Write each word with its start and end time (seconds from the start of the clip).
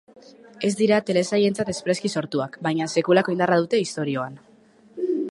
Ez 0.67 0.69
dira 0.77 0.95
telesailentzat 1.09 1.67
espreski 1.73 2.09
sortuak 2.21 2.57
baina 2.67 2.87
sekulako 2.93 3.35
indarra 3.35 3.59
dute 3.65 3.83
istorioan. 3.83 4.41